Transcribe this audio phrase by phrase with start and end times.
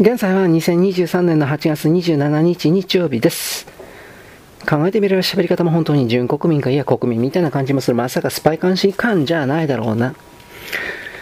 [0.00, 3.66] 現在は2023年の8月27日日曜日です。
[4.64, 7.96] 考えてみれば喋り方も本当に純国民かいや国民みたいな感じもする。
[7.96, 10.14] まさかスパイ監視官じゃないだろうな。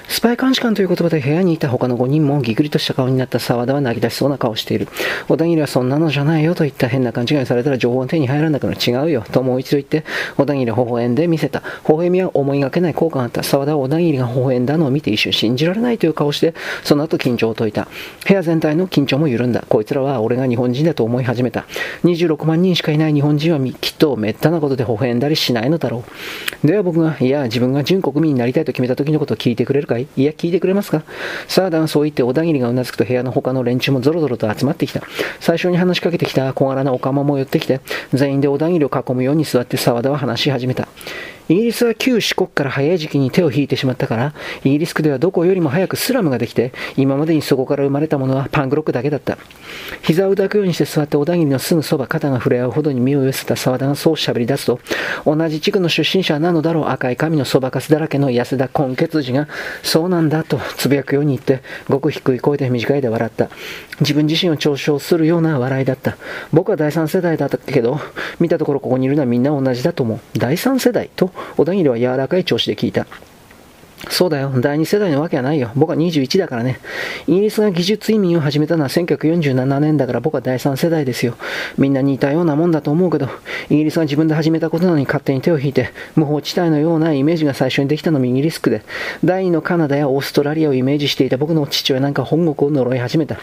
[0.08, 4.88] スパイ監視官という言葉で部屋にいた他の5人もぎくりとした顔になった沢田は泣き出しそうな顔をしている。
[5.28, 8.78] 小田切はそんなのじゃないよといった変な勘違いされたら情報が手に入らなくなる。
[8.80, 9.24] 違うよ。
[9.30, 10.04] ともう一度言って、
[10.36, 11.60] 小田切は微笑んで見せた。
[11.60, 13.42] 微笑みは思いがけない効果があった。
[13.42, 17.88] 沢田は小田切が微笑んだのを見て一瞬信じられないという顔をして、その後緊張を解いた。
[18.26, 19.64] 部屋全体の緊張も緩んだ。
[19.68, 21.66] こいつらは俺が日本人だと思い始めた。
[22.04, 26.04] 26万人しかいない日本人はきっと滅多なことで微笑んだりしないのだろ
[26.62, 26.66] う。
[26.66, 30.06] では僕が、いや、自分が純国民になりたいと決めた時のことを聞いてくれるかい？
[30.16, 31.02] いや、聞いてくれますか？
[31.48, 35.02] サーダがそう言って小田切がうなずくと部屋の他の連中もぞろぞろと集まってきた。
[35.40, 37.80] 最初に話しかけてきた小柄なおかまも寄ってきて、
[38.12, 40.88] 全員で小田切を囲むように座って沢田は話し始めた。
[41.48, 49.38] イギリスは旧四国から早い時期に手を引いてしまったから、イギリス区ではどこよりも早くスラムができて、今までにそこから生まれたものはパンクロックだけだった。
[50.02, 54.80] 膝を抱くようにして座って小田切のすぐそば肩が触れ合うほどに身を寄せた沢田がそう喋り出すと、
[55.24, 59.46] 同じ地区の出身者なのだろう赤い髪のそばかすだらけの安田根血児が、
[59.84, 63.50] そうなんだとつぶやくように言って、ごく低い声で短いで笑った。
[64.00, 66.16] 自分自身を嘲笑するような笑いだった。
[66.52, 68.00] 僕は第三世代だったけど、
[68.40, 70.20] 見たところここにいるのはみんな同じだと思う。
[70.36, 73.06] 第三世代と小田切は柔らかい調子で聞いた。
[74.08, 74.52] そうだよ。
[74.60, 75.70] 第二世代のわけはないよ。
[75.74, 76.78] 僕は21だからね。
[77.26, 81.34] イギリスが技術移民を始めたのは1947年だから僕は第三世代ですよ。
[81.78, 83.28] みんな似たようなもんだと思うけど、
[83.68, 88.82] イギリスが自分で始めたことなのに勝手に手を引いて、無法地帯のようなイメージが最初にできたのもイギリス区で、
[89.24, 93.38] 第二のカナダやオーストラリアをイメージしていた僕の父親なんか本国を呪い始めた。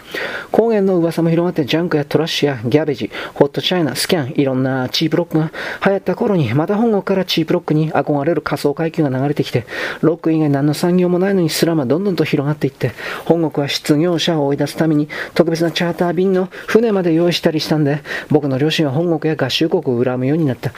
[0.52, 5.50] 高原の噂も広がってジャンクやトラッシュやギャベジ、ホットチャイナ、スキャン、いろんなチープロックが
[5.84, 9.66] 流行った頃に、また本国からチープロックに憧れる仮想階級が流れてきて、
[10.00, 12.92] ロック以外何の産業もないのにスラムはどんどんと広がっていって、
[13.24, 20.72] 本国は失業者を追い出すために特別なチャーター便の船まで用意したりしたんで、僕の両親は本国や合衆国を恨むようになった。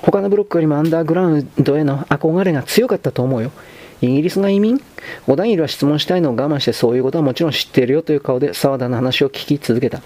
[0.00, 3.52] 他のブロックよりもアンダーグラウンドへの憧れが強かったと思うよ。
[4.00, 4.80] イギリスが移民？
[5.28, 10.02] 小田切は質問したいのを我慢してそういうことはもちろん知っているよという顔で沢田の話を聞き続けた。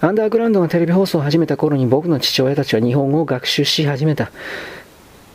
[0.00, 4.30] アンダーグラウンドがテレビ放送を始めた頃に僕の父親たちは日本語を学習し始めた。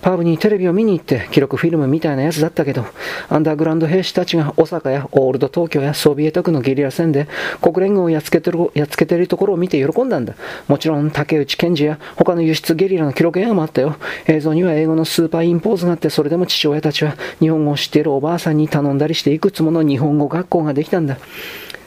[0.03, 2.85] パブにテレビを見に行って記録フィルムみたいなやつだったけど、
[3.29, 7.27] アンダーグラウンド兵士たちが大阪やオールド東京やソビエト区のゲリラ戦で
[7.61, 10.35] 国連軍をやっつけてるやっつけてるところを見て喜んだんだ。
[10.67, 13.95] もちろん竹内健二や他の輸出ゲリラの記録映画もあったよ。
[14.27, 21.17] 映像には英語のスーパーインポーズがあって、それでも父親たちは日本語を知っているおばあさんに頼んだりしていくつもの日本語学校ができたんだ。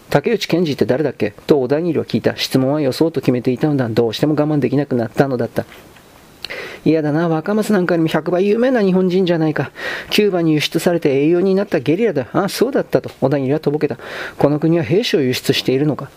[0.08, 1.32] 竹内健二って誰だっけ？
[1.46, 2.34] と小田切は聞いた。
[2.36, 3.88] 質問は予想と決めていたのだ。
[3.90, 5.66] どうしても我慢できなくなったのだった。
[6.84, 9.70] 嫌だな、若松なんかよりも100倍有名な日本人じゃないか。
[10.10, 12.28] キューバに輸出されて栄養になったゲリラだ。
[12.32, 13.98] ああ、そうだったと、小田切はとぼけた。
[14.38, 16.10] この国は兵士を輸出しているのか。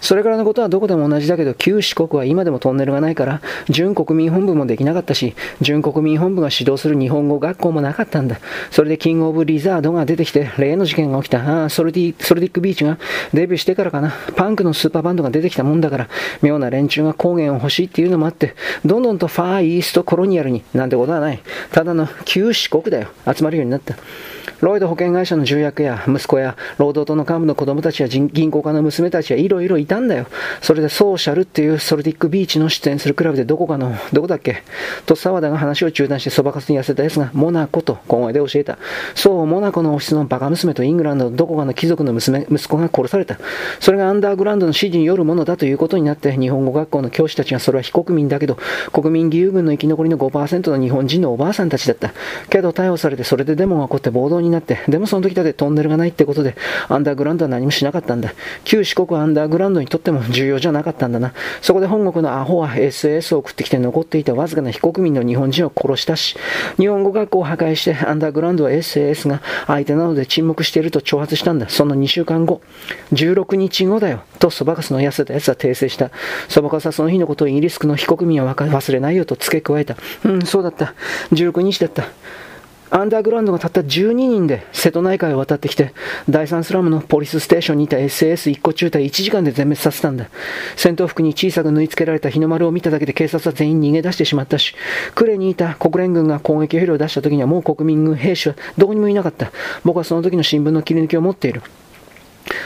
[0.00, 8.40] それからのことはどこでも同じだけど、旧四国は今でもトンネルがないから、準国民本部もできなかったし、準国民本部が指導する日本語学校もなかったんだ。
[8.70, 11.40] それでキングオブリザードが出てきて、例の事件が起きた。
[11.40, 12.98] ああ、ソルディ、ソルディックビーチが
[13.32, 14.12] デビューしてからかな。
[14.36, 16.08] パンクのスーパーバンドが出てきたもんだから、
[16.42, 21.40] 妙な連中が高原を欲しいっていうのもあって、どんどんとファーイーストコロニアルになんてことはない。
[21.72, 23.08] ただの旧四国だよ。
[23.26, 23.96] 集まるようになった。
[24.60, 30.26] ロイド保険会社の重役や息子や労働党の幹部の子供たちや銀行家の娘たちやいろいろいたんだよ。
[30.62, 34.62] それでソーシャルっていうソルディックビーチの出演するクラブでどこかの、どこだっけ？
[35.06, 38.78] と沢田が話を中断してそばかすに痩せた奴がモナコと小声で教えた。
[39.14, 43.38] そう、モナコのオフィスのバカ娘とイングランドのどこかの貴族の娘、息子が殺された。
[43.80, 48.56] それがアンダーグラウンドの指示によるものだということになって、日本語学校の教師たちがそれは非国民だけど、
[48.92, 52.12] 国民義勇軍の生き残りの5%の日本人のおばあさんたちだった。
[52.48, 56.56] けど逮捕されてそれでデモが起こって暴動になって、でもその時だってトンネルがないってことで、
[56.88, 58.32] アンダーグラウンドは何もしなかったんだ。
[58.64, 61.32] 旧四国アンダーグラウンドにとっても重要じゃなかったんだな。
[61.62, 66.36] そこで本国のアホは SS を送ってきて残っていたわずかな非国民の日本人を殺したし、
[66.78, 71.68] 日本語学校を破壊してアンダーグラウンドは SS が相手なので沈黙していると挑発したんだ。
[71.68, 72.60] その2週間後、
[73.12, 74.22] 16日後だよ。
[74.38, 76.10] とそばかすの痩せた奴は訂正した。
[76.48, 79.96] そばかすはその日のことをイギリス区の非国民は忘れないよと付け加えた。
[80.24, 80.94] うん、そうだった。
[81.32, 82.04] 16日だった。
[82.90, 85.92] アンダーグラウンドがたった12人で瀬戸内海を渡ってきて、
[86.28, 90.28] 第3スラムのポリスステーションにいた SAS1 個中隊1時間で全滅させたんだ。
[90.74, 94.74] 戦闘服に小さく縫い付けられた日の丸を見ただけで警察は全員逃げ出してしまったし、
[95.14, 99.52] クレにいた国連軍が攻撃ヘリを出した時にはもう国民軍兵士はどこにもいなかった。
[99.84, 101.62] 僕はその時の新聞の切り抜きを持っている。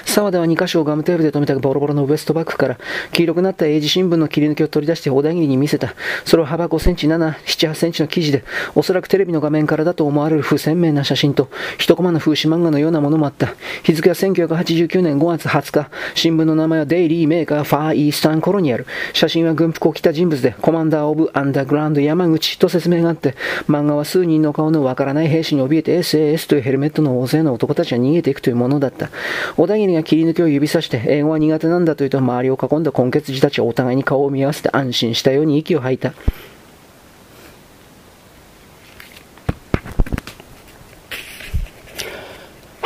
[0.07, 2.79] 沢田は2箇所をガムテープで留めたボロボロのウエストバッグから
[3.13, 5.95] 黄色くなった英字新聞の切り抜きを取り出して小田切に見せた。
[6.25, 11.49] それを幅5センチ、7、7、8センチの記事で、おそらくテレビの画面からだと思われる不鮮明な写真と、
[11.79, 13.55] 一コマの風刺漫画のようなものもあった。
[13.83, 15.91] 日付は1989年5月20日。
[16.15, 18.87] 新聞の名前はデイリーメーカーファーイースタンコロニアル。
[19.13, 23.35] 写真は軍服を着た人物で、コマンダーオブアンダーグラウンド山口と説明があって、
[23.69, 29.11] 漫画は数人の顔のわからない兵士に怯えて SAS というヘルメットの大勢の男たちが逃げていくというものだった。
[29.57, 36.13] 小田切が切り抜きを指さして、英語は苦手なんだと言うと周りを囲んだ混血児たちはお互いに顔を見合わせて安心したように息を吐いた。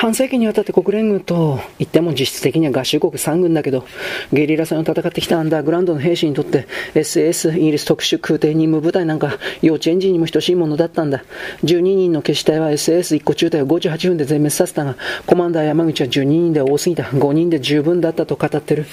[0.08, 3.84] 半世紀にわたって国連軍と言っても実質的には合衆国3軍だけど、
[4.32, 11.24] ゲリラ戦を戦ってきたアンダーグラウンドの兵士にとって SS、イギリス特殊空挺任務部隊なんか幼稚園児にも等しいものだったんだ。
[11.62, 14.96] 12人の決死隊は SS1 個中隊を58分で全滅させたが、
[15.26, 17.02] コマンダー山口は12人で多すぎた。
[17.02, 18.86] 5人で十分だったと語ってる。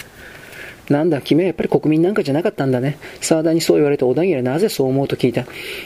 [0.89, 2.97] なんだ、君はやっぱり国民なんかじゃなかったんだね。
[3.21, 5.45] 沢田にそう言われて小田切はなぜそう思うと聞いた。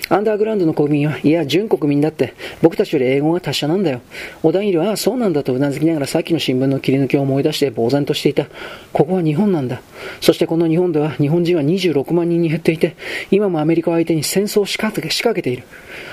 [0.09, 4.01] アンダーグラウンドの国民は、いや、準国民だって、僕たちより英語が達者なんだよ。
[4.43, 8.47] 小田切は、そうなんだとうなずきながらさっきの新聞の切り抜きを思い出して呆然としていた。
[8.91, 9.81] ここは日本なんだ。
[10.21, 12.95] そしてこの日本では、日本人は26万人に減っていて、
[13.31, 15.01] 今もアメリカを相手に戦争を仕掛
[15.33, 15.63] けている。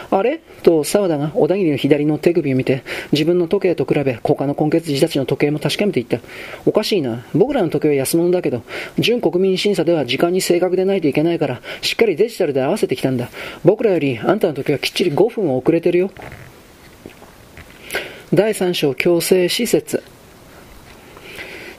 [0.08, 0.40] あれ？
[0.62, 6.18] と沢田が小田切の左の手首を見て、自分の時計と比べ、他の根血児たちの時計も確かめていった。
[6.64, 7.24] おかしいな。
[7.34, 8.62] 僕らの時計は安物だけど、
[8.98, 13.30] 準国民審査では時間に正確でないといけないから、しっかりデジタルで合わせてきたんだ。
[13.64, 16.10] 僕らよりあんたの時はきっちり5分遅れてるよ。
[18.34, 20.02] 第3章強制施設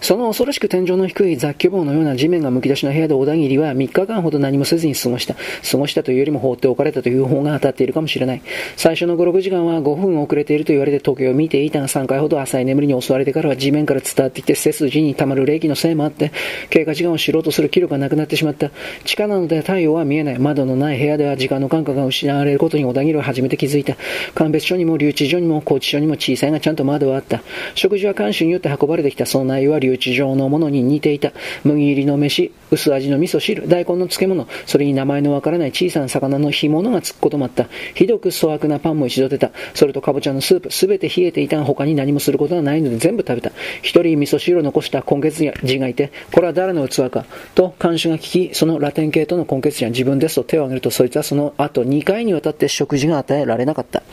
[0.01, 5.35] その恐ろしく天井の低い雑居房のような地面がむき出しの部屋で小田切は3日間ほど何もせずに過ごした。
[5.69, 8.41] 過ごしたというよりも放っておかれたという方が当たっているかもしれない。
[8.75, 16.31] 最初の5、6時間は5分遅れていると言われて時計を見ていたが3回ほど浅い眠りに襲われてからは地面から伝わってきて背筋に溜まる冷気のせいもあって、
[16.69, 18.71] 経過時間を知ろうとする気力がなくなってしまった。
[19.03, 20.39] 地下なので太陽は見えない。
[20.39, 23.95] 窓のない部屋では時間の感覚が失われることに小田切は初めて気づいた。
[24.35, 27.41] 鑑別所にも留置所にも拘置所にも小さいがちゃんと窓はあった。
[27.75, 29.25] 食事は監修によって運ばれてきた。
[29.25, 31.31] その内容は留置場のものに似ていた。
[31.63, 37.67] 麦入りの飯、薄味の味噌汁、大根の漬物、それに名前のわからない小さな魚の干物がつくこともあった。
[37.93, 39.51] ひどく粗悪なパンも一度出た。
[39.73, 43.51] それとかぼちゃのスープ、すべて冷えていたが他に何もすることはないので全部食べた。
[43.81, 47.25] 一人味噌汁を残した根血児がいて、これは誰の器か、
[47.55, 54.03] と看守が聞き、そのラテン系との根血児は自分ですと手を挙げると、そいつはその後2回にわたって食事が与えられなかった。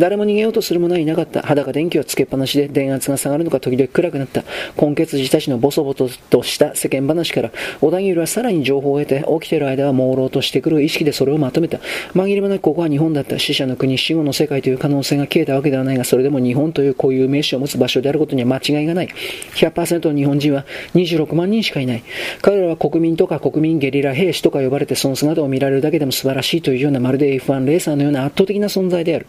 [0.00, 1.42] 誰も逃げようとする者はいなかった。
[1.42, 4.44] 裸電気をつけっぱなしで電圧が下がるのか時々暗くなった。
[4.80, 11.78] 根血児たちのボソボソとした世間話から、小田切はさらに情報を得て、起きている間は朦朧としてくる意識でそれをまとめた。
[12.14, 13.38] 紛れもなくここは日本だった。
[13.38, 19.08] 死者の国、死後の世界という可能性が消えたわけではないが、それでも日本という固有名詞を持つ場所であることには間違いがない。
[19.54, 20.64] 100%の日本人は
[20.94, 22.02] 26万人しかいない。
[22.40, 29.26] 彼らは国民とか国民ゲリラ兵士とか呼ばれてその姿を見られるだけでも素晴らしいというようなまるで F1 レーサーのような圧倒的な存在である。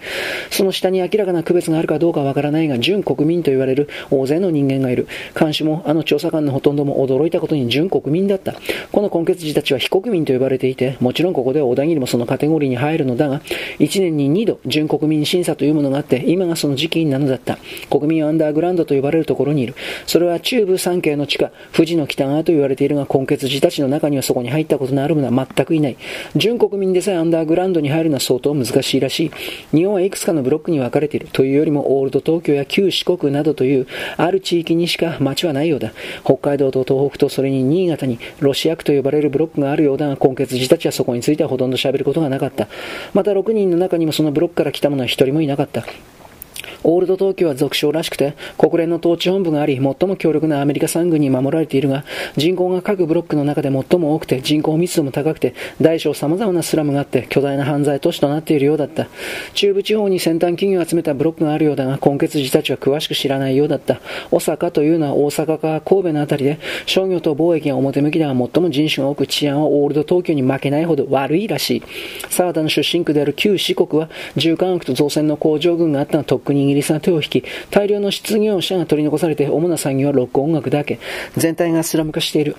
[0.62, 5.08] その下に明らかな区別があるかどうかわからないが、準国民と言われる大勢の人間がいる。
[5.36, 8.54] 監視も、あの調査官のほとんども驚いたことに準国民だった。
[8.92, 13.42] この根血児たちは非国民と呼ばれていて、もちろんここでは小田切もそのカテゴリーに入るのだが、
[13.80, 17.58] 1年に2度準国民審査というものがあって、今がその時期なのだった。
[17.90, 19.74] 国民アンダーグラウンドと呼ばれるところにいる。
[20.06, 25.98] それは中部三景の地下、富士の北側と言われているが、根血児たちの中にはそこに入ったことのある者は全くいない。
[26.36, 29.32] 準国民でさえアンダーグラウンドに入るのは相当難しいらしい。
[29.76, 31.28] 日本はいくつかのブロックに分かれている。
[31.32, 35.92] というよりもオールド東京や旧四国などというある地域にしか町はないようだ。
[36.24, 42.68] 北海道と東北とそれに新潟にロシア区と呼ばれるブロックがあるようだが、混血児たちはそこについてはほとんど喋ることがなかった。
[43.14, 45.86] また6人の中にもそのブロックから来た者は1人もいなかった。
[46.84, 52.04] オールド東京は俗称らしくて、国連の統治本部があり、最も強力なアメリカ産軍に守られているが、
[52.38, 59.08] 人口が各ブロックの中で最も多くて、人口密度も高くて、大小様々なスラムがあって、巨大な犯罪都市となっているようだった。
[59.54, 64.02] 中部地方に先端企業を集めたブロックがあるようだが、根血児たちは詳しく知らないようだった。
[64.32, 71.84] 大阪というのは大阪か神戸のあたりで、商業と貿易が表向きだが、最も人種が多く治安はオールド東京に負けないほど悪いらしい。
[72.30, 81.00] 沢田の出身区である旧四国は、重化学と造船の工場群があったが、とっくにイギリスが手を引き、大量の失業者が取り残されて、主な産業はロック音楽だけ。
[81.36, 82.56] 全体がスラム化している。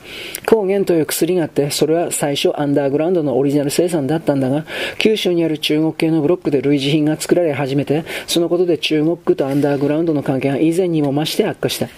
[0.46, 4.64] 抗原という薬があって、それは最初アンダーグラウンドのオリジナル生産だったんだが、
[4.98, 11.88] 九州にある中国系のブロックで類似品が作られ始めて、そのことで中国とアンダーグラウンドの関係が以前にも増して悪化した。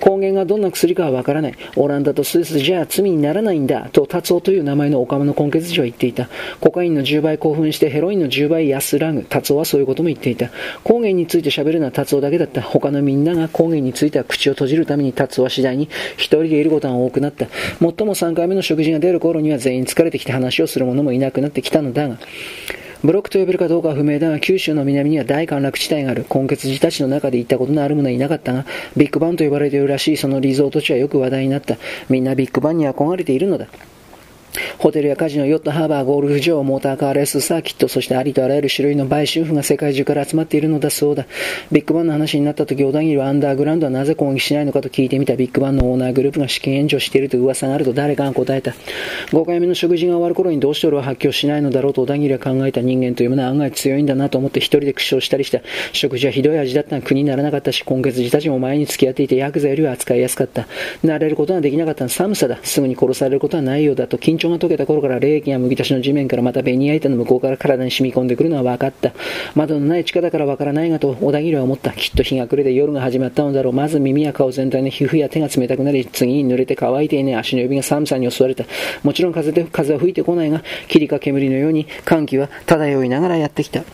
[0.00, 1.54] 抗原がどんな薬かはわからない。
[1.76, 6.28] オランダとスイスじゃ罪にならないんだ、と達夫という名前のオカマの根血児は言っていた。
[6.60, 9.24] コカインの10倍興奮してヘロインの10倍安らぐ。
[9.24, 10.50] 達夫はそういうことも言っていた。
[10.82, 12.60] 抗原について喋るのは達夫だけだった。
[12.60, 17.46] 他のみんなが講義については口を閉じるために達夫は次第に一人でいることが多くなった。
[17.80, 22.18] もっとも3回目の食事が出る頃には全員疲れてきて話をする者もいなくなってきたのだが、
[23.02, 26.24] ブロックと呼べるかどうかは不明だが、九州の南には大陥落地帯がある。
[26.28, 28.64] 今月自たちの中で行ったことのある者はいなかったが、
[28.96, 31.76] ビッグバンと呼ばれているらしいそのリゾート地はよく話題になった。
[32.08, 33.66] みんなビッグバンに憧れているのだ。
[34.78, 41.26] ホテルやカジノ、ヨット、ハーバー、ゴルフ場、モーターカー、レース、サーキット、そしてありとあらゆる種類の売春婦が世界中から集まっているのだそうだ。
[41.72, 48.72] ビッグバンの話になった時、小田切はアンダーグラウンドはなぜ攻撃しないのかと聞いてみたビッグバンのオーナーグループが資金援助していると噂があると誰かが答えた。
[49.30, 55.60] 5回目の食事が終わる頃にどうして俺は発狂しないのだろうと小田切は考えた人間というものは案外強いんだなと思って一人で苦笑したりした。
[55.92, 60.66] 食事はひどい味だったが苦にならなかったし、今月自たちも前に付き合っていてヤクザよりは扱いやすかった。
[61.04, 62.58] 慣れることができなかったの寒さだ。
[62.62, 69.12] すぐに殺されることはないようだと緊張が解けた頃から冷気がむき出しの地面からまたベニヤ板の向こうから体に染み込んでくるのは分かった。
[69.54, 71.92] 窓のない地下だから分からないがと小田切は思った。
[71.92, 73.72] きっと日が暮れて夜が始まったのだろう。
[73.72, 78.64] まず耳や顔全体の皮膚や手が冷たくなり、次に濡れて乾いていない足の指が寒さに襲われた。
[79.02, 83.84] もちろん風で風は吹いてこないが、霧か煙のように寒気は漂いながらやってきた。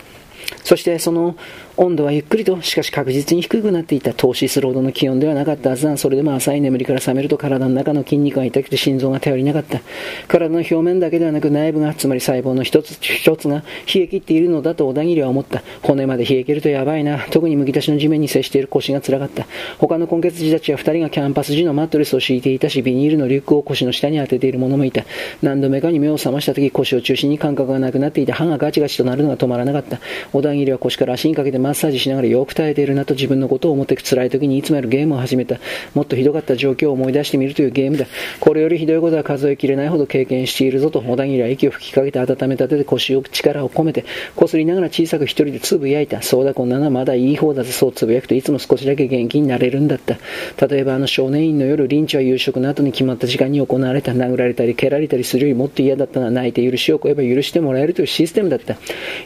[0.65, 1.37] そしてその
[1.83, 4.13] 温度はゆっくりと、しかし確実に低くなっていた。
[4.13, 5.97] 投資するほどの気温ではなかったはずだ。
[5.97, 9.81] それでも浅い眠りから覚めると体の中の筋肉が痛くて心臓が頼りなかった。
[10.29, 15.63] 体の表面だけではなく内部が、つまり細胞の一つ一つが冷え切っているのだと小田切は思った。
[15.81, 17.27] 骨まで冷え切るとやばいな。
[17.31, 19.47] 特にむき出しの地面に接している腰が辛かった。
[19.79, 25.05] 他の根血児たちは二人がキャンパス時のマットレスを敷いていたし、ビニールのリュックを腰の下に当てている者もいた。
[25.41, 29.99] 何度目かに目を覚ました時、腰を中心に感覚がなくなっていて、歯がガチガチとなるのが止まらなかった。
[30.35, 35.61] 小田切は腰から足にかけてマッサージしながらよく耐えているなと自分のことを思って辛い時にいつもやるゲームを始めた。
[35.95, 38.07] もっとひどかった状況を思い出してみるというゲームだ。
[38.41, 46.23] これよりひどいことは数えきれないほど経験しているぞと、小田切は息を吹きかけて温めた手で腰を力を込めて、こすりながら小さく一人でつぶやいた。
[46.23, 50.19] そうだ、こんなのはまだいい方だぜ、そうつぶやくといつも少しだけ元気になれるんだった。
[50.67, 54.11] 例えばあの少年院の夜、リンチは夕食の後に決まった時間に行われた。
[54.11, 58.77] 殴られたり蹴られたりするよりもっと嫌だったのは泣いて許しを請えば許してもらえるというシステムだった。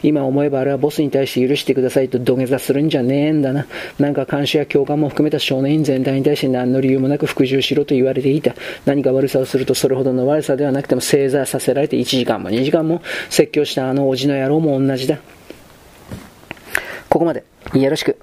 [0.03, 3.65] 今思えばあれはボスに対して許してくださいと土下座するんじゃねえんだな。
[3.99, 8.53] なんか監視や教官も含めた少年院全体に対して何の理由もなく服従しろと言われていた。
[8.85, 15.17] 何か悪さをするとそれほどの悪さではなくても正座させられて1時間も2時間も説教したあのおじの野郎も同じだ。
[17.09, 17.43] ここまで。
[17.73, 18.17] よろしく。